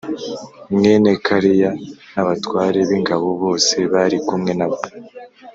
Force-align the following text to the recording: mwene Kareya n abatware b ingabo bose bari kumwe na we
mwene 0.75 1.09
Kareya 1.25 1.71
n 2.13 2.15
abatware 2.21 2.79
b 2.87 2.89
ingabo 2.97 3.27
bose 3.43 3.75
bari 3.93 4.17
kumwe 4.27 4.51
na 4.59 4.65
we 4.71 4.79